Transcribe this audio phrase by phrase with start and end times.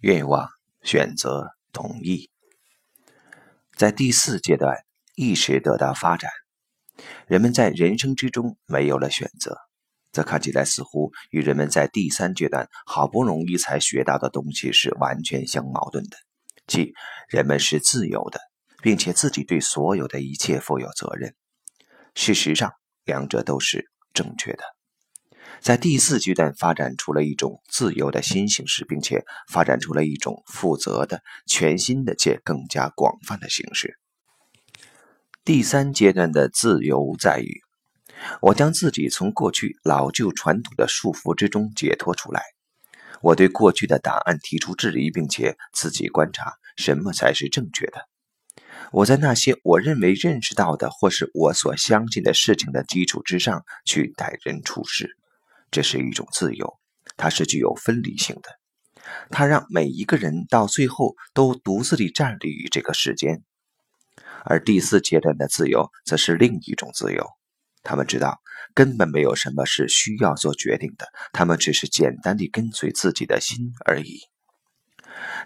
[0.00, 0.48] 愿望、
[0.82, 2.30] 选择、同意，
[3.76, 4.84] 在第四阶段，
[5.14, 6.30] 意识得到发展。
[7.26, 9.56] 人们在人生之中没有了选择，
[10.12, 16.16] 这看起来似乎与人们在第三阶段好不容易才学到的东西是完全相矛盾的，
[16.66, 16.92] 即
[17.28, 18.40] 人们是自由的，
[18.82, 21.34] 并且自己对所有的一切负有责任。
[22.14, 22.72] 事实上，
[23.04, 24.62] 两者都是正确的。
[25.62, 33.96] 在第四阶段发展出了一种自由的新形式，并且发展出了一种负责的、全新的且更加广泛的形式。
[35.44, 37.60] 第三阶段的自由在于，
[38.40, 42.42] 我将自己从过去老旧传统的束缚之中解脱出来。
[43.20, 48.08] 我对过去的答案提出质疑，并且自己观察什么才是正确的。
[48.90, 55.16] 我在那些我认为认识到的或是我所相信的事情的基础之上去待人处事。
[55.72, 56.78] 这是一种自由，
[57.16, 58.50] 它是具有分离性的，
[59.30, 63.42] 它让每一个人到最后都独自地站立于这个世间。
[64.44, 67.26] 而第四阶段的自由则是另一种自由，
[67.82, 68.42] 他们知道
[68.74, 74.20] 根本没有什么是需要做决定的，他们只是简单地跟随自己的心而已。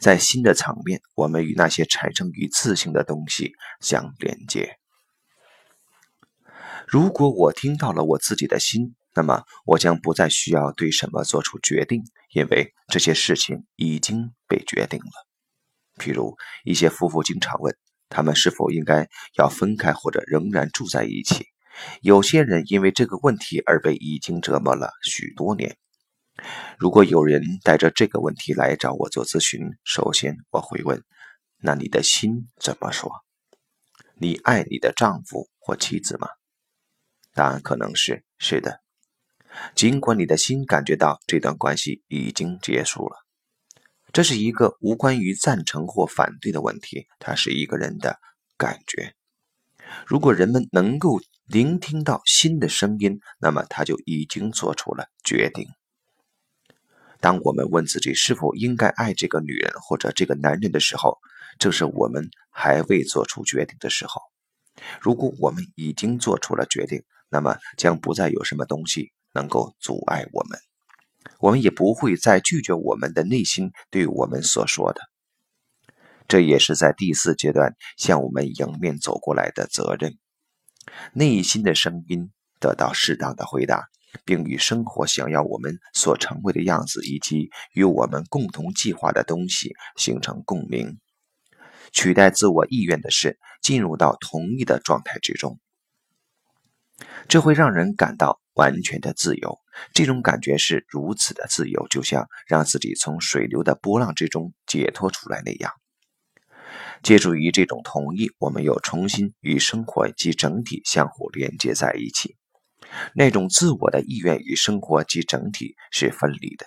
[0.00, 4.78] 在新的层面，我们与那些产生于自性的东西相连接。
[6.86, 8.94] 如果我听到了我自己的心。
[9.16, 15.12] 那么，我将不再需要对什么做出决定，因为这些事情已经被决定了。
[15.98, 17.76] 譬如，一些夫妇经常问，
[18.08, 21.46] 他们是否应该要分开，或者仍然住在一起。
[22.02, 25.76] 有些人因为这个问题而被已经折磨了许多年。
[26.78, 31.04] 如果有人带着这个问题来找我做咨询，首先我会问：
[31.58, 33.12] 那你的心怎么说？
[34.16, 36.28] 你爱你的丈夫或妻子吗？
[37.32, 38.83] 答案可能是是的。
[39.74, 43.16] 尽管你的心感觉到这段关系已经结束了，
[44.12, 48.18] 这是一个无关于赞成或反对的问题，它是一个人的
[48.56, 49.14] 感觉。
[50.06, 55.68] 如果人们能够聆听到心的声音，那么他就已经做出了决定。
[57.20, 61.18] 当我们问自己是否应该爱这个女人或者这个男人的时候，
[61.58, 64.20] 正是我们还未做出决定的时候。
[65.00, 69.12] 如果我们已经做出了决定，那么将不再有什么东西。
[69.34, 70.58] 能够阻碍我们，
[71.40, 75.00] 我们也不会再拒绝我们的内心对我们所说的。
[76.26, 80.16] 这也是在第四阶段向我们迎面走过来的责任。
[81.12, 82.30] 内心的声音
[82.60, 83.88] 得到适当的回答，
[84.24, 90.98] 并与生活想要我们所成为的样子以及与我们共同计划的东西形成共鸣。
[91.92, 95.58] 取代自我意愿的是进入到同一的状态之中，
[97.28, 98.40] 这会让人感到。
[98.56, 99.58] 完全的自由，
[99.94, 105.72] 这种感觉是如此的自由，就像让自己从水流的波浪之中解脱出来那样。
[107.02, 112.36] 借助于这种同意，我们又重新与生活及整体相互连接在一起。
[113.12, 116.64] 那种自我的意愿与生活及整体是分离的。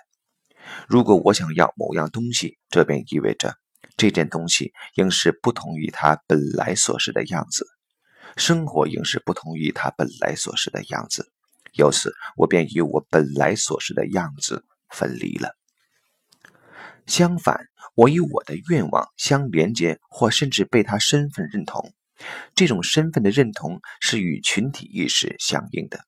[0.90, 3.56] 如果我想要某样东西，这便意味着
[3.96, 7.66] 这件东西应是不同于它本来所是的样子，
[8.38, 11.32] 生活应是不同于他本来所是的样子。
[11.74, 15.56] 由此，我便与我本来所是的样子分离了。
[17.08, 21.94] 相反，我与我的愿望相连接，或甚至被他身份认同。
[22.56, 26.00] 这种身份的认同是与群体意识相应的。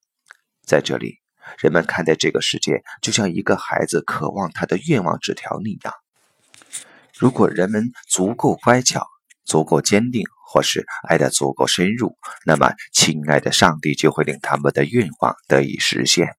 [0.64, 1.20] 在这里，
[1.58, 5.94] 人们看待这个世界，就像一个孩子渴望他的愿望纸条那样。
[7.18, 9.08] 如果人们足够乖巧，
[9.46, 10.24] 足够坚定。
[10.52, 16.36] 或是爱得足够深入，那么亲爱的上帝就会令他们的愿望得以实现。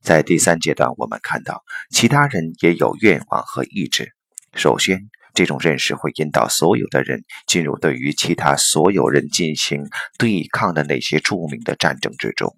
[0.00, 4.14] 在第三阶段，我们看到其他人也有愿望和意志。
[4.54, 9.84] 首先，这种认识会引导所有的人进入对于其他所有人进行
[10.16, 12.56] 对抗的那些著名的战争之中。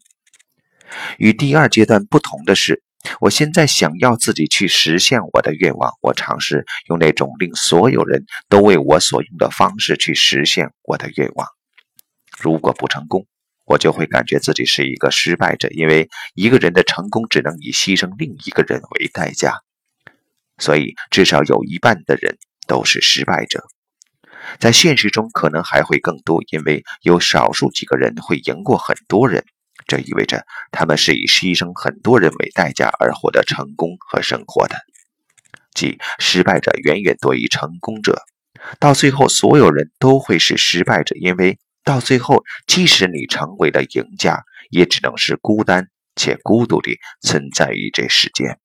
[1.19, 2.85] 与第二阶段不同的是。
[3.21, 11.47] 我现在想要自己去实现我的愿望，我尝试用那种令所有人都为我所用的方式去实现我的愿望。
[12.39, 13.27] 如果不成功，
[13.65, 19.55] 我就会感觉自己是一个失败者，因为一个人的成功只能以牺牲另一个人为代价。
[20.59, 22.37] 所以，至少有一半的人
[22.67, 23.65] 都是失败者。
[24.59, 29.45] 在现实中，可能还会更多，因为有少数几个人会赢过很多人。
[29.87, 34.77] 这意味着他们是以牺牲很多人为代价而获得成功和生活的，
[35.75, 38.23] 即失败者远远多于成功者。
[38.79, 48.59] 到最后，所有人都会是失败者，因为到最后，即使你成为了赢家，也只能是孤单且孤独地存在于这世间。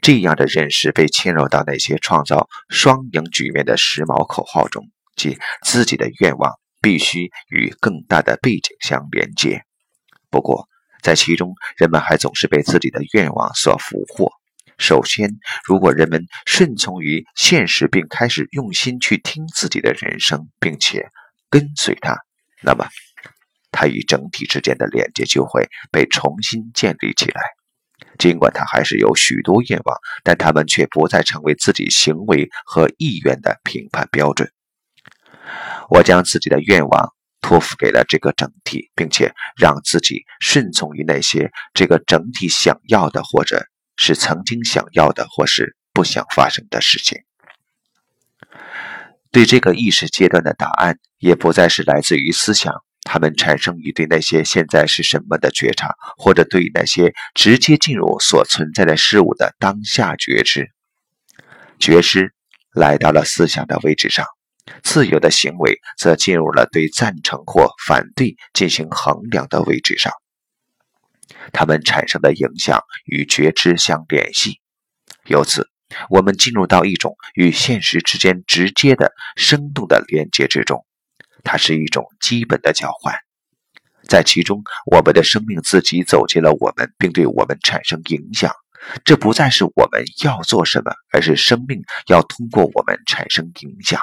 [0.00, 9.62] 这样的认识被嵌入到那些创造双赢局面的时髦口号中，即自己的愿望必须与更大的背景相连接。
[10.28, 10.68] 不过，
[11.00, 14.32] 在其中，人们还总是被自己的愿望所俘获。
[14.78, 15.30] 首先，
[15.64, 21.08] 如果人们顺从于现实，并开始用心去听自己的人生，并且
[21.48, 22.16] 跟随它，
[22.62, 22.88] 那么，
[23.70, 27.42] 它与整体之间的连接就会被重新建立起来。
[28.18, 34.50] 尽管他还是有许多愿望，但他们却不再成为自己行为和意愿的评判标准。
[35.88, 43.66] 我将自己的愿望托付给了这个整体，并且让自己顺从于那些这个整体想要的，或者
[43.96, 47.18] 是曾经想要的，或是不想发生的事情。
[49.30, 52.74] 对这个意识阶段的答案，也不再是来自于思想。
[53.04, 60.70] 他们产生于对那些现在是什么的觉察，或者对于那些直接进入所存在的事物的当下觉知。
[61.80, 62.32] 觉知
[62.72, 64.24] 来到了思想的位置上，
[64.82, 70.12] 自由的行为则进入了对赞成或反对进行衡量的位置上。
[71.52, 74.60] 它们产生的影响与觉知相联系，
[75.26, 75.68] 由此
[76.08, 80.86] 我们进入到一种与现实之间直接的、生动的连接之中。
[81.42, 83.16] 它是一种基本的交换，
[84.08, 88.52] 在其中，我们的生命自己走进了我们，并对我们产生影响。
[89.04, 94.00] 这不再是我们要做什么，而是生命要通过我们产生影响。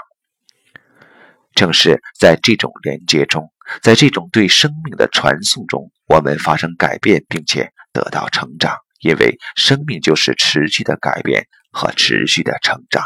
[1.53, 3.51] 正是在这种连接中，
[3.81, 8.75] 在这种对生命的传送中，我们发生改变，并且得到成长。
[9.01, 13.03] 因为生命就是持续的改变和持续的成长。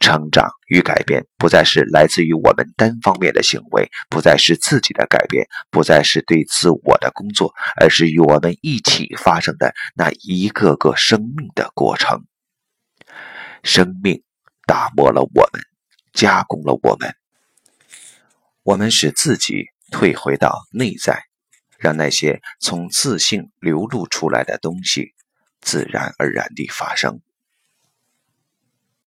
[0.00, 12.24] 成长与改变不再是来自于我们单方面的行为，不再是自己的改变，不再是对自我的工作，而是与我们一起发生的那一个个生命的过程。
[13.62, 14.24] 生命
[14.66, 15.62] 打磨了我们，
[16.22, 17.16] 加工了我们，
[18.62, 21.24] 我们使自己退回到内在，
[21.80, 25.14] 让那些从自信流露出来的东西
[25.60, 27.20] 自然而然地发生。